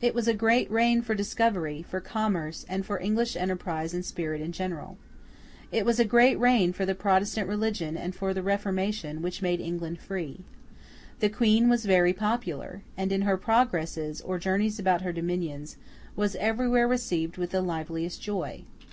[0.00, 4.40] It was a great reign for discovery, for commerce, and for English enterprise and spirit
[4.40, 4.98] in general.
[5.70, 9.60] It was a great reign for the Protestant religion and for the Reformation which made
[9.60, 10.40] England free.
[11.20, 15.76] The Queen was very popular, and in her progresses, or journeys about her dominions,
[16.16, 18.64] was everywhere received with the liveliest joy.